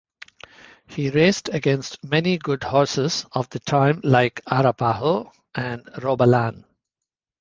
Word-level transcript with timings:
He 0.87 1.11
raced 1.11 1.49
against 1.49 2.03
many 2.03 2.39
good 2.39 2.63
horses 2.63 3.27
of 3.33 3.47
the 3.51 3.59
time 3.59 4.01
like 4.03 4.41
Arapaho 4.47 5.31
and 5.53 5.85
Robalan. 5.97 6.65